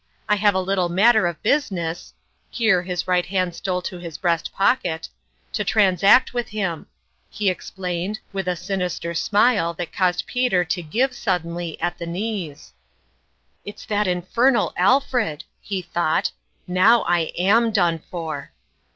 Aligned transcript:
I 0.27 0.35
have 0.37 0.55
a 0.55 0.59
little 0.59 0.89
matter 0.89 1.27
of 1.27 1.43
business" 1.43 2.15
(here 2.49 2.81
his 2.81 3.07
right 3.07 3.23
hand 3.27 3.53
stole 3.53 3.83
to 3.83 3.99
his 3.99 4.17
breast 4.17 4.51
pocket)" 4.51 5.07
to 5.53 5.63
transact 5.63 6.33
with 6.33 6.47
him," 6.47 6.87
he 7.29 7.51
explained, 7.51 8.17
with 8.33 8.47
a 8.47 8.55
sinister 8.55 9.13
smile 9.13 9.75
that 9.75 9.93
caused 9.93 10.25
Peter 10.25 10.65
to 10.65 10.81
give 10.81 11.13
suddenly 11.13 11.79
at 11.79 11.99
the 11.99 12.07
knees. 12.07 12.73
172 13.61 13.61
ftotmnalin's 13.61 13.61
ime 13.61 13.69
"It's 13.75 13.85
that 13.85 14.07
infernal 14.07 14.73
Alfred!" 14.75 15.43
he 15.61 15.81
thought." 15.83 16.31
Now 16.67 17.03
I 17.03 17.31
am 17.37 17.69
done 17.71 17.99
for 18.09 18.53